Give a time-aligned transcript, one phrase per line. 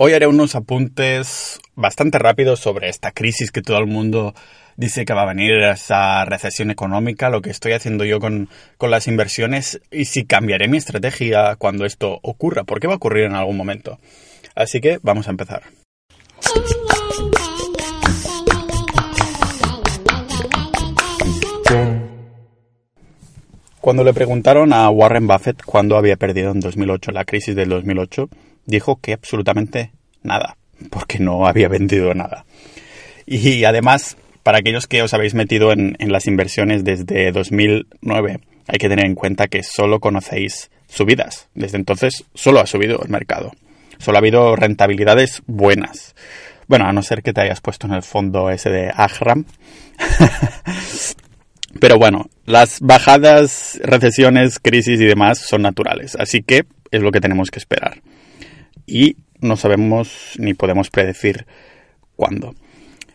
[0.00, 4.32] Hoy haré unos apuntes bastante rápidos sobre esta crisis que todo el mundo
[4.76, 8.92] dice que va a venir, esa recesión económica, lo que estoy haciendo yo con, con
[8.92, 13.34] las inversiones y si cambiaré mi estrategia cuando esto ocurra, porque va a ocurrir en
[13.34, 13.98] algún momento.
[14.54, 15.64] Así que vamos a empezar.
[23.80, 28.28] Cuando le preguntaron a Warren Buffett cuándo había perdido en 2008 la crisis del 2008,
[28.68, 29.90] dijo que absolutamente
[30.22, 30.56] nada,
[30.90, 32.44] porque no había vendido nada.
[33.26, 38.88] Y además, para aquellos que os habéis metido en, las inversiones desde 2009, hay que
[38.88, 41.48] tener en cuenta que solo conocéis subidas.
[41.54, 43.52] Desde entonces solo ha subido el mercado.
[43.98, 46.14] Solo ha habido rentabilidades buenas.
[46.68, 49.46] Bueno, a no ser que te hayas puesto en el fondo ese de Ahram.
[51.80, 56.16] Pero bueno, las bajadas, recesiones, crisis y demás son naturales.
[56.18, 58.00] Así que es lo que tenemos que esperar.
[58.88, 61.46] Y no sabemos ni podemos predecir
[62.16, 62.54] cuándo.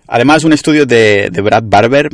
[0.08, 2.10] Además, un estudio de, Brad Barber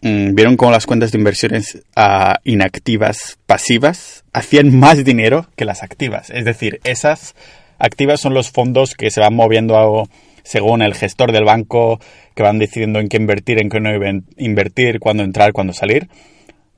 [0.00, 5.82] mm, vieron cómo las cuentas de inversiones ah, inactivas pasivas hacían más dinero que las
[5.82, 6.30] activas.
[6.30, 7.34] Es decir, esas
[7.78, 10.08] activas son los fondos que se van moviendo
[10.44, 12.00] según el gestor del banco,
[12.34, 13.90] que van decidiendo en qué invertir, en qué no
[14.36, 16.08] invertir, cuándo entrar, cuándo salir.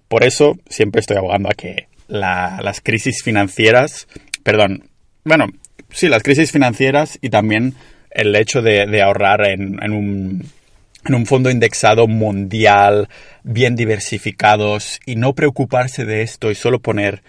[0.09, 4.07] Por eso siempre estoy abogando a que las crisis financieras,
[4.43, 4.91] perdón,
[5.25, 5.47] bueno,
[5.95, 7.75] sí, las crisis financieras y también
[8.11, 10.47] el hecho de, ahorrar en, un,
[11.07, 13.09] en un fondo indexado mundial,
[13.43, 17.23] bien diversificados y no preocuparse de esto y solo poner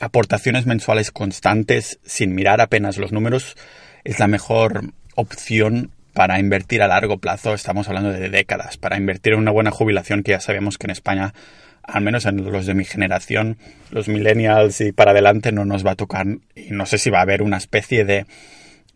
[0.00, 3.56] aportaciones mensuales constantes sin mirar apenas los números
[4.04, 7.54] es la mejor opción para invertir a largo plazo.
[7.54, 8.76] Estamos hablando de décadas.
[8.76, 11.34] Para invertir en una buena jubilación que ya sabemos que en España
[11.82, 13.56] al menos en los de mi generación,
[13.90, 17.18] los millennials y para adelante no nos va a tocar y no sé si va
[17.18, 18.26] a haber una especie de,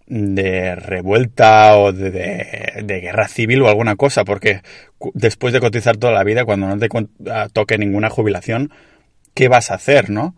[0.06, 4.62] de revuelta o de, guerra civil o alguna cosa, porque
[5.14, 6.88] después de cotizar toda la vida, cuando no te
[7.30, 8.70] ah, toque ninguna jubilación,
[9.34, 10.34] ¿qué vas a hacer, no?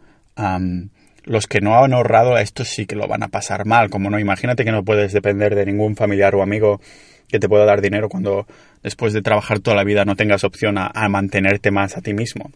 [1.25, 4.19] los que no han ahorrado, esto sí que lo van a pasar mal, como no,
[4.19, 6.81] imagínate que no puedes depender de ningún familiar o amigo
[7.29, 8.47] que te pueda dar dinero cuando
[8.83, 12.51] después de trabajar toda la vida no tengas opción a, mantenerte más a ti mismo.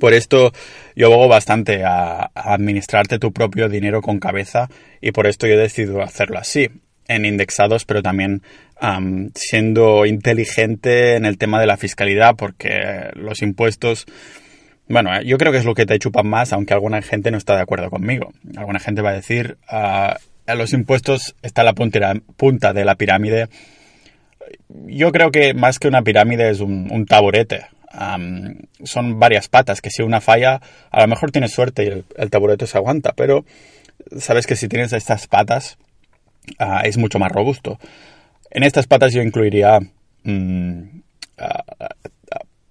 [0.00, 0.52] Por esto
[0.96, 4.68] yo abogo bastante a, administrarte tu propio dinero con cabeza
[5.00, 6.68] y por esto yo he decidido hacerlo así,
[7.06, 8.42] en indexados, pero también
[9.34, 14.06] siendo inteligente en el tema de la fiscalidad, porque los impuestos,
[14.88, 17.56] bueno, yo creo que es lo que te chupan más, aunque alguna gente no está
[17.56, 18.32] de acuerdo conmigo.
[18.56, 23.48] Alguna gente va a decir, ah, los impuestos está la punta de la pirámide
[24.68, 27.66] yo creo que más que una pirámide es un, taburete.
[28.84, 30.60] son varias patas que si una falla,
[30.90, 33.44] a lo mejor tienes suerte y el, taburete se aguanta, pero
[34.18, 35.78] sabes que si tienes estas patas
[36.58, 37.78] ah, es mucho más robusto.
[38.50, 39.78] En estas patas yo incluiría,
[40.24, 40.82] mm,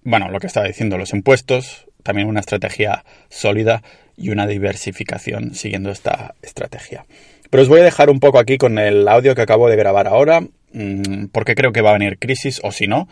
[0.03, 3.83] bueno, lo que estaba diciendo, los impuestos, también una estrategia sólida
[4.15, 7.05] y una diversificación siguiendo esta estrategia.
[7.49, 10.07] Pero os voy a dejar un poco aquí con el audio que acabo de grabar
[10.07, 10.41] ahora
[10.73, 13.07] Mm, por qué creo que va a venir crisis o si no,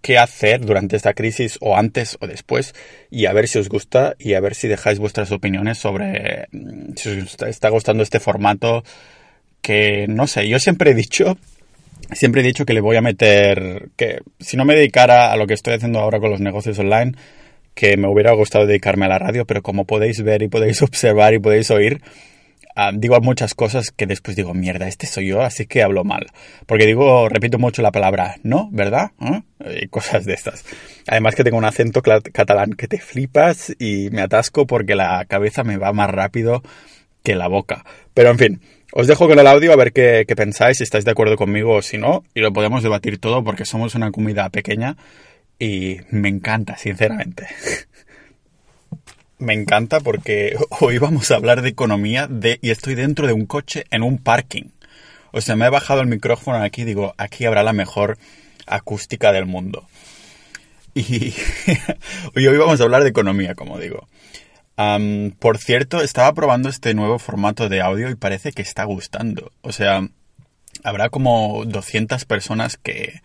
[0.00, 2.74] qué hacer durante esta crisis o antes o después
[3.10, 6.94] y a ver si os gusta y a ver si dejáis vuestras opiniones sobre mm,
[6.96, 8.82] si os está gustando este formato
[9.60, 11.36] que no sé, yo siempre he dicho
[12.12, 15.46] siempre he dicho que le voy a meter que si no me dedicara a lo
[15.46, 17.12] que estoy haciendo ahora con los negocios online
[17.74, 21.34] que me hubiera gustado dedicarme a la radio, pero como podéis ver y podéis observar
[21.34, 22.00] y podéis oír,
[22.76, 26.26] Ah, digo muchas cosas que después digo, mierda, este soy yo, así que hablo mal.
[26.66, 29.12] Porque digo, repito mucho la palabra no, ¿verdad?
[29.20, 29.42] ¿Eh?
[29.82, 30.64] Y cosas de estas.
[31.06, 35.62] Además que tengo un acento catalán que te flipas y me atasco porque la cabeza
[35.62, 36.62] me va más rápido
[37.22, 37.84] que la boca.
[38.12, 38.60] Pero en fin,
[38.92, 41.74] os dejo con el audio a ver qué, qué pensáis, si estáis de acuerdo conmigo
[41.74, 44.96] o si no, y lo podemos debatir todo porque somos una comunidad pequeña
[45.58, 47.46] y me encanta, sinceramente.
[49.44, 53.46] me encanta porque hoy vamos a hablar de economía de, y estoy dentro de un
[53.46, 54.70] coche en un parking.
[55.32, 58.18] O sea, me he bajado el micrófono aquí y digo, aquí habrá la mejor
[58.66, 59.86] acústica del mundo.
[60.94, 61.34] Y,
[62.36, 64.06] hoy vamos a hablar de economía, como digo.
[65.38, 69.50] por cierto, estaba probando este nuevo formato de audio y parece que está gustando.
[69.62, 70.08] O sea,
[70.84, 73.20] habrá como 200 personas que,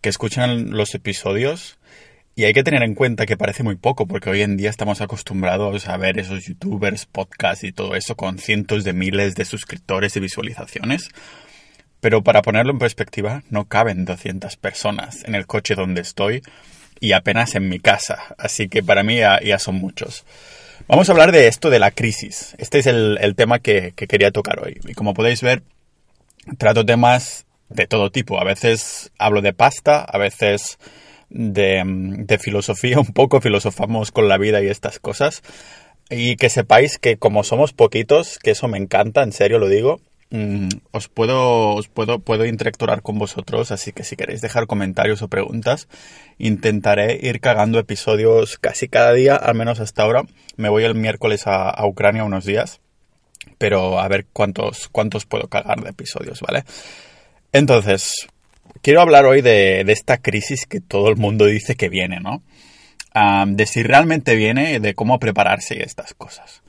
[0.00, 1.78] que escuchan los episodios
[2.36, 5.00] y hay que tener en cuenta que parece muy poco, porque hoy en día estamos
[5.00, 10.16] acostumbrados a ver esos youtubers, podcasts y todo eso con cientos de miles de suscriptores
[10.16, 11.10] y visualizaciones.
[12.00, 16.42] Pero para ponerlo en perspectiva, no caben 200 personas en el coche donde estoy
[17.00, 18.34] y apenas en mi casa.
[18.36, 20.24] Así que para mí ya, son muchos.
[20.88, 22.56] Vamos a hablar de esto de la crisis.
[22.58, 24.80] Este es el, tema que, quería tocar hoy.
[24.86, 25.62] Y como podéis ver,
[26.58, 28.40] trato temas de todo tipo.
[28.40, 30.78] A veces hablo de pasta, a veces
[31.34, 35.42] de, de filosofía, un poco filosofamos con la vida y estas cosas.
[36.08, 40.00] Y que sepáis que como somos poquitos, que eso me encanta, en serio lo digo,
[40.30, 45.22] mm, os puedo, os puedo, puedo interactuar con vosotros, así que si queréis dejar comentarios
[45.22, 45.88] o preguntas,
[46.38, 50.24] intentaré ir cagando episodios casi cada día, al menos hasta ahora.
[50.56, 52.80] Me voy el miércoles a, a Ucrania unos días,
[53.58, 56.64] pero a ver cuántos, cuántos puedo cagar de episodios, ¿vale?
[57.52, 58.28] Entonces,
[58.84, 62.42] quiero hablar hoy de, esta crisis que todo el mundo dice que viene, ¿no?
[63.46, 66.62] de si realmente viene, de cómo prepararse y estas cosas.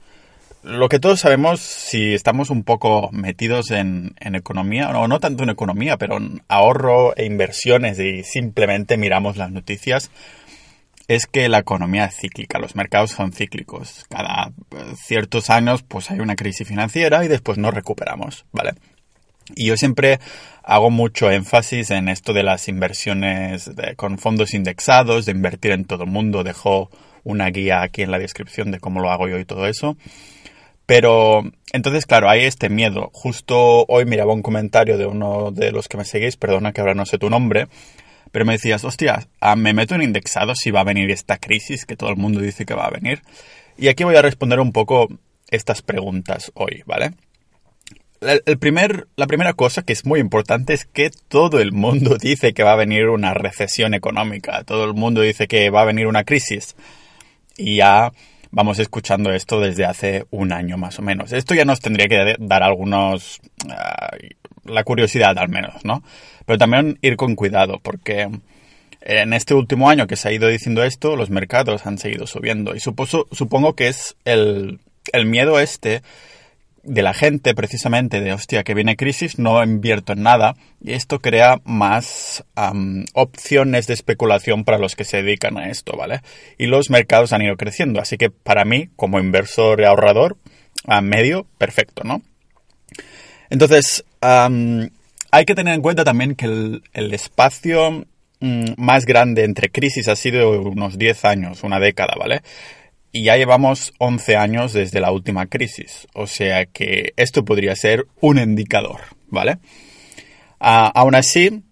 [0.64, 5.50] Lo que todos sabemos, si estamos un poco metidos en, economía, o no tanto en
[5.50, 10.10] economía, pero en ahorro e inversiones y simplemente miramos las noticias,
[11.08, 14.06] es que la economía es cíclica, los mercados son cíclicos.
[14.10, 18.74] Cada eh, ciertos años pues hay una crisis financiera y después nos recuperamos, ¿vale?
[19.54, 20.20] Y yo siempre
[20.64, 26.06] hago mucho énfasis en esto de las inversiones con fondos indexados, de invertir en todo
[26.06, 26.44] el mundo.
[26.44, 26.90] Dejo
[27.24, 29.98] una guía aquí en la descripción de cómo lo hago yo y todo eso.
[30.86, 31.44] Pero
[31.74, 33.10] entonces, claro, hay este miedo.
[33.14, 36.94] Justo hoy miraba un comentario de uno de los que me seguís, perdona que ahora
[36.94, 37.68] no sé tu nombre,
[38.32, 41.86] pero me decías, hostia, ah, me meto en indexado si va a venir esta crisis
[41.86, 43.22] que todo el mundo dice que va a venir.
[43.78, 45.08] Y aquí voy a responder un poco
[45.50, 47.14] estas preguntas hoy, ¿vale?
[48.60, 52.64] Primer, la primera cosa que es muy importante es que todo el mundo dice que
[52.64, 56.24] va a venir una recesión económica, todo el mundo dice que va a venir una
[56.24, 56.76] crisis.
[57.58, 58.12] Y ya
[58.52, 61.32] vamos escuchando esto desde hace un año más o menos.
[61.32, 63.40] Esto ya nos tendría que dar algunos...
[64.66, 66.04] la curiosidad al menos, ¿no?
[66.46, 68.30] Pero también ir con cuidado porque
[69.02, 72.76] en este último año que se ha ido diciendo esto, los mercados han seguido subiendo.
[72.76, 74.80] Y supongo que es el,
[75.14, 76.02] el miedo este
[76.86, 81.20] de la gente precisamente de hostia que viene crisis no invierto en nada y esto
[81.20, 82.44] crea más
[83.14, 86.22] opciones de especulación para los que se dedican a esto, ¿vale?
[86.58, 90.38] Y los mercados han ido creciendo, así que para mí como inversor y ahorrador
[90.86, 92.22] a medio perfecto, ¿no?
[93.50, 98.06] Entonces hay que tener en cuenta también que el, espacio
[98.40, 102.42] mm, más grande entre crisis ha sido unos 10 años, una década, ¿vale?
[103.16, 106.06] Y ya llevamos 11 años desde la última crisis.
[106.14, 109.60] O sea que esto podría ser un indicador, ¿vale?
[110.60, 111.64] Ah, aún así,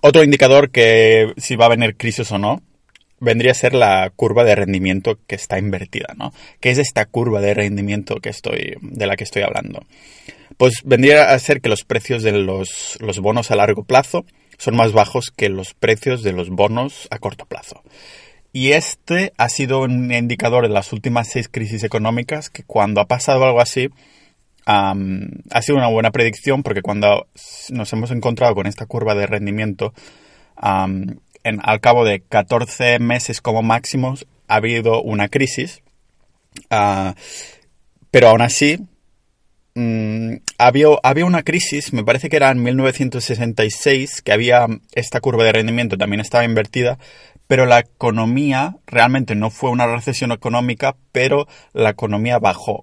[0.00, 2.62] otro indicador que si va a venir crisis o no,
[3.20, 6.32] vendría a ser la curva de rendimiento que está invertida, ¿no?
[6.58, 9.84] ¿Qué es esta curva de rendimiento que estoy, de la que estoy hablando?
[10.56, 14.24] Pues vendría a ser que los precios de los, los bonos a largo plazo
[14.56, 17.82] son más bajos que los precios de los bonos a corto plazo.
[18.52, 23.06] Y este ha sido un indicador en las últimas seis crisis económicas que cuando ha
[23.06, 23.88] pasado algo así,
[24.66, 27.26] ha sido una buena predicción porque cuando
[27.70, 29.94] nos hemos encontrado con esta curva de rendimiento,
[31.44, 35.82] en, al cabo de 14 meses como máximos, ha habido una crisis.
[36.70, 37.14] Ah,
[38.10, 38.78] pero aún así,
[39.74, 45.44] mm, había, había, una crisis, me parece que era en 1966, que había esta curva
[45.44, 46.98] de rendimiento también estaba invertida,
[47.52, 52.80] pero la economía realmente no fue una recesión económica, pero la economía bajó.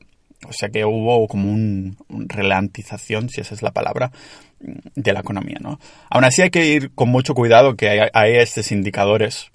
[0.48, 4.12] O sea que hubo como un, relantización, si esa es la palabra,
[4.60, 5.80] de la economía, ¿no?
[6.12, 9.50] Aún así hay que ir con mucho cuidado que hay, estos indicadores,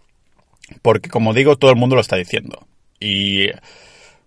[0.82, 2.66] porque como digo, todo el mundo lo está diciendo.
[2.98, 3.50] Y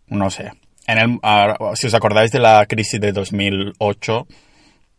[0.08, 0.54] no sé.
[0.88, 1.20] El,
[1.76, 4.26] si os acordáis de la crisis de 2008,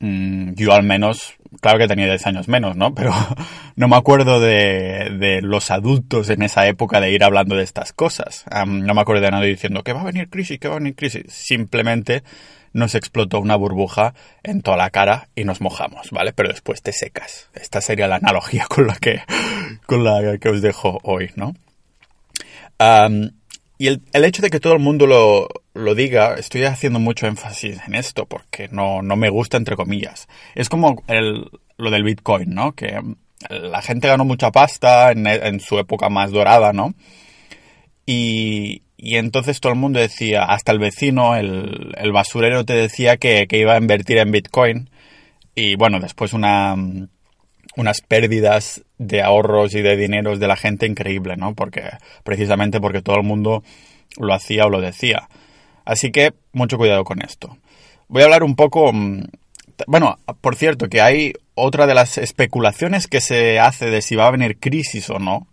[0.01, 2.95] Mm, yo al menos, claro que tenía 10 años menos, ¿no?
[2.95, 3.13] Pero
[3.77, 8.45] no me acuerdo de, los adultos en esa época de ir hablando de estas cosas.
[8.67, 10.95] no me acuerdo de nadie diciendo que va a venir crisis, que va a venir
[10.95, 11.25] crisis.
[11.29, 12.23] Simplemente
[12.73, 16.33] nos explotó una burbuja en toda la cara y nos mojamos, ¿vale?
[16.33, 17.49] Pero después te secas.
[17.55, 19.23] Esta sería la analogía con la que,
[19.87, 21.55] con la que os dejo hoy, ¿no?
[23.79, 27.27] Y el, el hecho de que todo el mundo lo, lo diga, estoy haciendo mucho
[27.27, 30.29] énfasis en esto porque no, no me gusta, entre comillas.
[30.57, 32.73] Es como el, lo del Bitcoin, ¿no?
[32.73, 33.01] Que
[33.49, 36.95] la gente ganó mucha pasta en, su época más dorada, ¿no?
[38.05, 43.17] Y, y, entonces todo el mundo decía, hasta el vecino, el, el basurero te decía
[43.17, 44.91] que, que, iba a invertir en Bitcoin.
[45.55, 46.75] Y bueno, después una,
[47.79, 51.55] unas pérdidas de ahorros y de dineros de la gente increíble, ¿no?
[51.55, 51.85] Porque,
[52.25, 53.63] precisamente porque todo el mundo
[54.19, 55.29] lo hacía o lo decía.
[55.85, 57.57] Así que mucho cuidado con esto.
[58.09, 58.93] Voy a hablar un poco...
[58.93, 59.27] Mm,
[59.87, 64.27] bueno, por cierto, que hay otra de las especulaciones que se hace de si va
[64.27, 65.47] a venir crisis o no.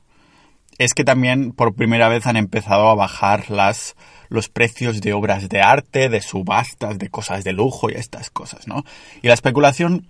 [0.80, 3.96] es que también por primera vez han empezado a bajar las,
[4.30, 8.68] los precios de obras de arte, de subastas, de cosas de lujo y estas cosas,
[8.68, 8.84] ¿no?
[9.22, 10.08] Y la especulación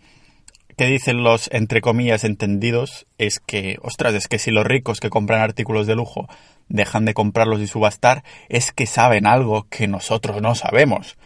[0.78, 5.10] que dicen los, entre comillas, entendidos es que, ostras, es que si los ricos que
[5.10, 6.28] compran artículos de lujo
[6.68, 11.18] dejan de comprarlos y subastar, es que saben algo que nosotros no sabemos.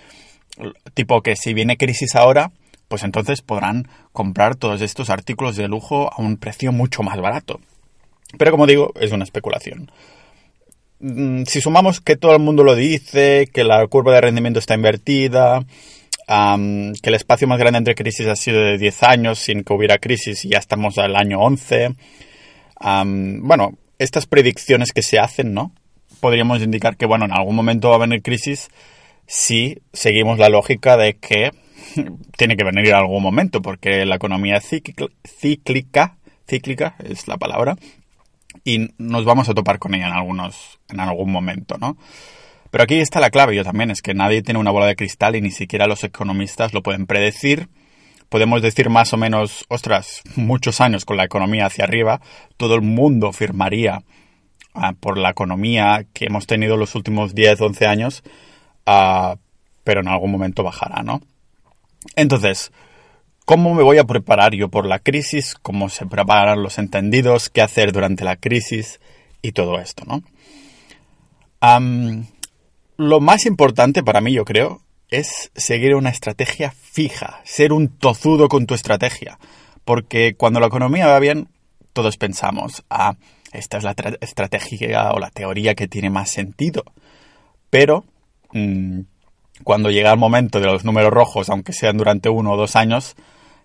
[0.94, 2.51] Tipo que si viene crisis ahora,
[2.88, 7.60] pues entonces podrán comprar todos estos artículos de lujo a un precio mucho más barato.
[8.38, 9.91] Pero como digo, es una especulación.
[11.00, 14.75] Mm, si sumamos que todo el mundo lo dice, que la curva de rendimiento está
[14.75, 15.65] invertida,
[16.29, 19.98] que el espacio más grande entre crisis ha sido de 10 años sin que hubiera
[19.98, 21.95] crisis y ya estamos al año 11.
[22.81, 25.71] bueno, estas predicciones que se hacen, ¿no?
[26.19, 28.69] Podríamos indicar que, bueno, en algún momento va a venir crisis
[29.25, 31.51] si seguimos la lógica de que
[32.38, 36.17] tiene que venir en algún momento, porque la economía cíclica,
[36.48, 37.75] cíclica es la palabra,
[38.63, 41.98] y nos vamos a topar con ella en algunos, en algún momento, ¿no?
[42.71, 45.35] Pero aquí está la clave, yo también, es que nadie tiene una bola de cristal
[45.35, 47.67] y ni siquiera los economistas lo pueden predecir.
[48.29, 52.21] Podemos decir más o menos, ostras, muchos años con la economía hacia arriba,
[52.57, 54.03] todo el mundo firmaría
[54.75, 58.23] ah, por la economía que hemos tenido los últimos 10, 11 años,
[58.85, 59.38] ah,
[59.83, 61.21] pero en algún momento bajará, ¿no?
[62.15, 62.71] Entonces,
[63.45, 65.55] ¿cómo me voy a preparar yo por la crisis?
[65.59, 67.49] ¿Cómo se preparan los entendidos?
[67.49, 68.99] ¿Qué hacer durante la crisis?
[69.41, 70.21] Y todo esto, ¿no?
[73.00, 78.50] Lo más importante para mí, yo creo, es seguir una estrategia fija, ser un tozudo
[78.50, 79.39] con tu estrategia.
[79.86, 81.48] Porque cuando la economía va bien,
[81.94, 83.15] todos pensamos, ah,
[83.53, 86.84] esta es la estrategia o la teoría que tiene más sentido.
[87.70, 88.03] Pero
[88.51, 89.00] mm,
[89.63, 93.15] cuando llega el momento de los números rojos, aunque sean durante uno o dos años,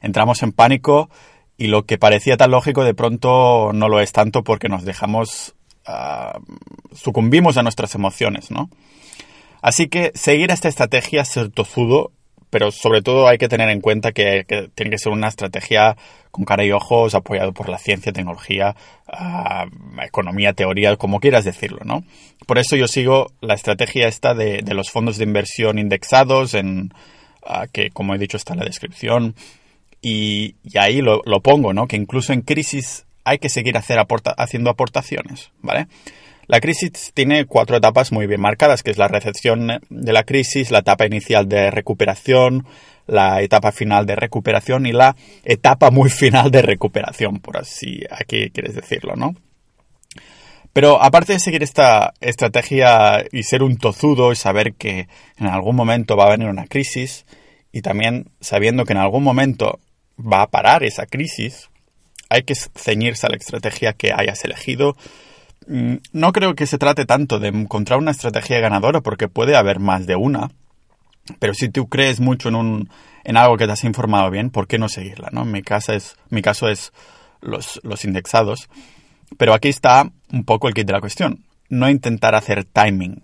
[0.01, 1.11] entramos en pánico
[1.59, 5.57] y lo que parecía tan lógico de pronto no lo es tanto porque nos dejamos,
[5.87, 6.39] ah,
[6.93, 8.71] sucumbimos a nuestras emociones, ¿no?
[9.65, 12.13] Así que seguir esta estrategia, ser tozudo,
[12.51, 14.45] pero sobre todo hay que tener en cuenta que,
[14.75, 15.97] tiene que ser una estrategia
[16.31, 18.77] con cara y ojos, apoyado por la ciencia, tecnología,
[19.09, 19.65] ah,
[20.03, 22.05] economía, teoría, como quieras decirlo, ¿no?
[22.47, 26.93] Por eso yo sigo la estrategia esta de, los fondos de inversión indexados, en,
[27.43, 29.35] ah, que como he dicho está en la descripción,
[30.03, 31.89] y, ahí lo, pongo, ¿no?
[31.89, 33.99] Que incluso en crisis hay que seguir hacer
[34.37, 35.87] haciendo aportaciones, ¿vale?
[36.47, 40.71] La crisis tiene cuatro etapas muy bien marcadas, que es la recepción de la crisis,
[40.71, 42.67] la etapa inicial de recuperación,
[43.07, 48.51] la etapa final de recuperación y la etapa muy final de recuperación, por así aquí
[48.51, 49.35] quieres decirlo, ¿no?
[50.73, 55.07] Pero aparte de seguir esta estrategia y ser un tozudo y saber que
[55.39, 57.27] en algún momento va a venir una crisis
[57.71, 59.79] y también sabiendo que en algún momento
[60.19, 61.71] va a parar esa crisis,
[62.29, 64.97] hay que ceñirse a la estrategia que hayas elegido,
[65.67, 70.07] no creo que se trate tanto de encontrar una estrategia ganadora porque puede haber más
[70.07, 70.51] de una.
[71.39, 72.91] Pero si tú crees mucho en, un,
[73.25, 75.31] en algo que te has informado bien, ¿por qué no seguirla?
[75.33, 75.45] ¿no?
[75.45, 76.93] Mi, caso es, mi caso es
[77.41, 78.69] los, los indexados.
[79.39, 81.45] Pero aquí está un poco el kit de la cuestión.
[81.69, 83.23] No intentar hacer timing.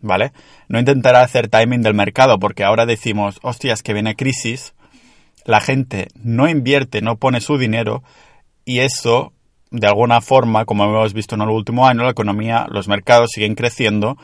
[0.00, 0.32] ¿Vale?
[0.68, 4.74] No intentar hacer timing del mercado porque ahora decimos, hostias, que viene crisis,
[5.44, 8.02] la gente no invierte, no pone su dinero
[8.64, 9.32] y eso
[9.72, 13.54] de alguna forma, como hemos visto en el último año, la economía, los mercados siguen
[13.54, 14.16] creciendo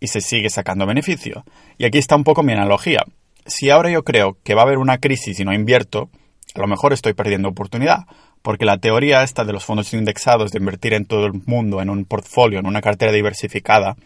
[0.00, 1.44] y se sigue sacando beneficio.
[1.78, 3.04] Y aquí está un poco mi analogía.
[3.46, 6.10] Si ahora yo creo que va a haber una crisis y no invierto,
[6.54, 8.06] a lo mejor estoy perdiendo oportunidad,
[8.42, 11.90] porque la teoría esta de los fondos indexados, de invertir en todo el mundo, en
[11.90, 13.96] un portfolio, en una cartera diversificada,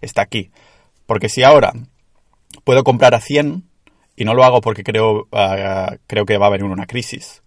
[0.00, 0.50] está aquí.
[1.06, 1.72] Porque si ahora
[2.64, 3.62] puedo comprar a 100
[4.16, 7.42] y no lo hago porque creo, ah, creo que va a haber una crisis,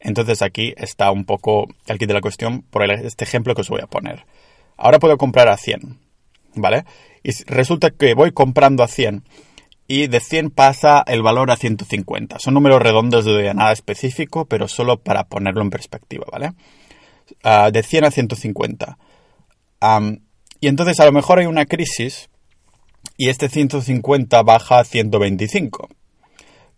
[0.00, 3.68] entonces aquí está un poco el kit de la cuestión por este ejemplo que os
[3.68, 4.24] voy a poner.
[4.76, 5.98] Ahora puedo comprar a 100,
[6.54, 6.84] ¿vale?
[7.22, 9.24] Y resulta que voy comprando a 100
[9.88, 12.38] y de 100 pasa el valor a 150.
[12.38, 16.52] Son números redondos de nada específico, pero solo para ponerlo en perspectiva, ¿vale?
[17.42, 18.98] Ah, de 100 a 150.
[20.60, 22.28] y entonces a lo mejor hay una crisis
[23.16, 25.88] y este 150 baja a 125.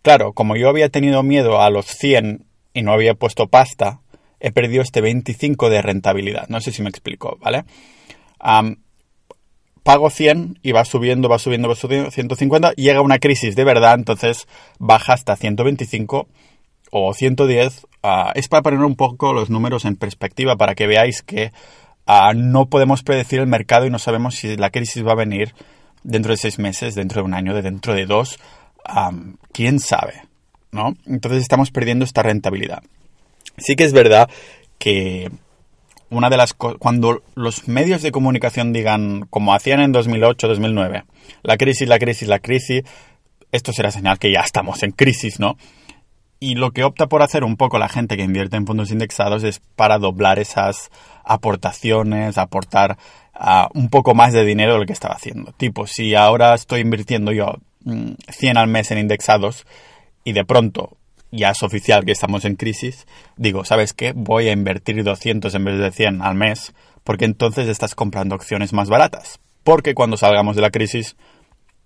[0.01, 4.01] Claro, como yo había tenido miedo a los 100 y no había puesto pasta,
[4.39, 6.47] he perdido este 25 de rentabilidad.
[6.49, 7.65] No sé si me explico, ¿vale?
[9.83, 13.95] pago 100 y va subiendo, va subiendo, va subiendo, 150, llega una crisis de verdad,
[13.95, 14.47] entonces
[14.79, 16.27] baja hasta 125
[16.91, 17.87] o 110.
[18.03, 21.51] Ah, es para poner un poco los números en perspectiva, para que veáis que
[22.05, 25.53] ah, no podemos predecir el mercado y no sabemos si la crisis va a venir
[26.03, 28.39] dentro de seis meses, dentro de un año, de dentro de dos.
[29.51, 30.23] ¿Quién sabe?
[31.05, 32.83] Entonces estamos perdiendo esta rentabilidad.
[33.57, 34.29] Sí que es verdad
[34.77, 35.29] que
[36.09, 41.03] una de las cuando los medios de comunicación digan, como hacían en 2008, 2009,
[41.43, 42.83] la crisis, la crisis, la crisis,
[43.51, 45.57] esto será señal que ya estamos en crisis, ¿no?
[46.39, 49.43] Y lo que opta por hacer un poco la gente que invierte en fondos indexados
[49.43, 50.89] es para doblar esas
[51.23, 52.97] aportaciones, aportar
[53.35, 55.51] uh, un poco más de dinero de lo que estaba haciendo.
[55.53, 59.67] Tipo, si ahora estoy invirtiendo yo 100 mm, al mes en indexados
[60.23, 60.97] y de pronto
[61.31, 64.13] ya es oficial que estamos en crisis, digo, ¿sabes qué?
[64.13, 66.73] Voy a invertir 200 en vez de 100 al mes
[67.03, 69.39] porque entonces estás comprando acciones más baratas.
[69.63, 71.15] Porque cuando salgamos de la crisis,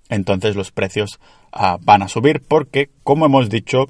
[0.10, 1.20] entonces los precios
[1.54, 3.88] uh, van a subir porque, como hemos dicho,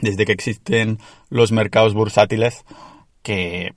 [0.00, 2.64] desde que existen los mercados bursátiles,
[3.22, 3.72] que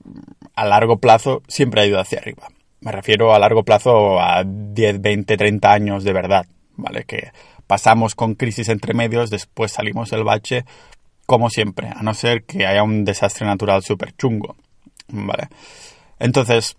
[0.54, 2.48] a largo plazo siempre ha ido hacia arriba.
[2.80, 7.04] Me refiero a largo plazo a 10, 20, 30 años de verdad, ¿vale?
[7.04, 7.32] Que
[7.66, 10.64] pasamos con crisis entre medios, después salimos del bache,
[11.26, 14.56] como siempre, a no ser que haya un desastre natural súper chungo,
[15.08, 15.48] ¿vale?
[16.18, 16.76] Entonces,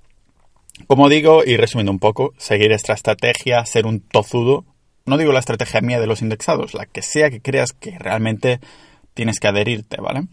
[0.87, 4.65] como digo, y resumiendo un poco, seguir esta estrategia, ser un tozudo,
[5.05, 8.59] no digo la estrategia mía de los indexados, la que sea que creas que realmente
[9.13, 10.27] tienes que adherirte, ¿vale?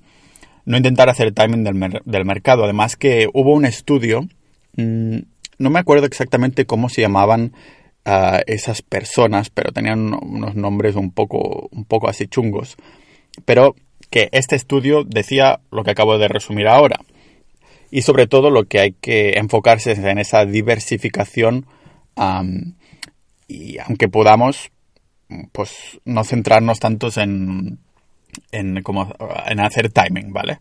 [0.65, 2.65] No intentar hacer timing del, mercado.
[2.65, 4.29] Además que hubo un estudio,
[4.77, 5.19] mm,
[5.59, 7.53] no me acuerdo exactamente cómo se llamaban
[8.07, 12.77] uh, esas personas, pero tenían unos nombres un poco, un poco así chungos.
[13.45, 13.75] Pero
[14.11, 17.01] que este estudio decía lo que acabo de resumir ahora.
[17.91, 21.67] Y sobre todo lo que hay que enfocarse es en esa diversificación
[23.49, 24.71] y aunque podamos,
[25.53, 27.79] pues no centrarnos tantos en
[28.53, 29.13] en, como,
[29.47, 30.59] en hacer timing, ¿vale?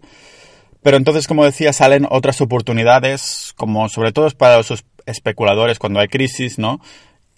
[0.81, 6.07] Pero entonces, como decía, salen otras oportunidades, como sobre todo para los especuladores cuando hay
[6.07, 6.79] crisis, ¿no?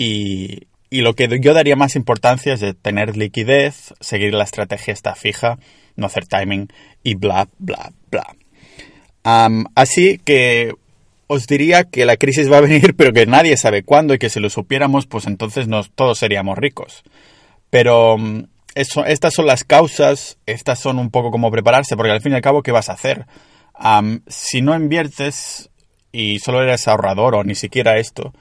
[0.01, 5.13] Y, lo que yo daría más importancia es de tener liquidez, seguir la estrategia esta
[5.13, 5.59] fija,
[5.95, 6.69] no hacer timing
[7.03, 8.35] y bla, bla, bla.
[9.75, 10.73] así que
[11.27, 14.29] os diría que la crisis va a venir, pero que nadie sabe cuándo y que
[14.29, 17.03] si lo supiéramos, pues entonces todos seríamos ricos.
[17.69, 22.31] Pero mm, estas son las causas, estas son un poco como prepararse, porque al fin
[22.31, 23.27] y al cabo, ¿qué vas a hacer?
[24.27, 25.71] si no inviertes
[26.11, 28.31] y solo eres ahorrador o ni siquiera esto,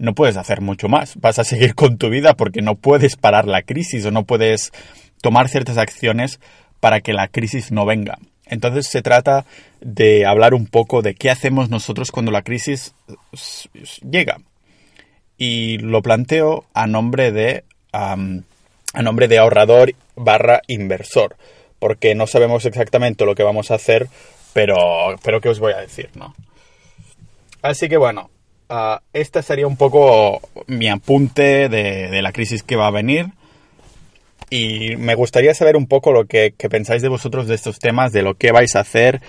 [0.00, 1.14] no puedes hacer mucho más.
[1.16, 4.72] Vas a seguir con tu vida porque no puedes parar la crisis o no puedes
[5.20, 6.40] tomar ciertas acciones
[6.80, 8.18] para que la crisis no venga.
[8.46, 9.44] Entonces se trata
[9.80, 12.94] de hablar un poco de qué hacemos nosotros cuando la crisis
[14.10, 14.38] llega.
[15.36, 18.16] Y lo planteo a nombre de a
[19.02, 21.36] nombre de ahorrador barra inversor,
[21.78, 24.08] porque no sabemos exactamente lo que vamos a hacer,
[24.52, 24.76] pero,
[25.22, 26.34] pero ¿qué os voy a decir, no?
[27.62, 28.30] Así que bueno,
[28.70, 33.26] uh, este sería un poco mi apunte de, la crisis que va a venir.
[34.48, 38.22] Y me gustaría saber un poco lo que, pensáis de vosotros de estos temas, de
[38.22, 39.20] lo que vais a hacer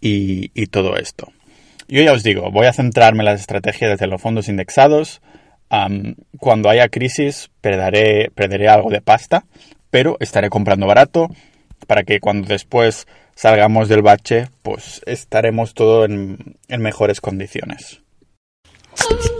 [0.00, 1.32] y, todo esto.
[1.88, 5.22] Yo ya os digo, voy a centrarme en las estrategias de los fondos indexados,
[6.38, 9.46] cuando haya crisis perderé, algo de pasta,
[9.90, 11.28] pero estaré comprando barato
[11.86, 18.02] para que cuando después salgamos del bache, pues estaremos todo en mejores condiciones.
[18.98, 19.32] Oh.